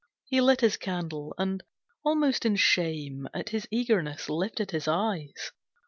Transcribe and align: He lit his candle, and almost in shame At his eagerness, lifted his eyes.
He 0.25 0.41
lit 0.41 0.61
his 0.61 0.77
candle, 0.77 1.35
and 1.37 1.61
almost 2.03 2.43
in 2.43 2.55
shame 2.55 3.29
At 3.35 3.49
his 3.49 3.67
eagerness, 3.69 4.31
lifted 4.31 4.71
his 4.71 4.87
eyes. 4.87 5.51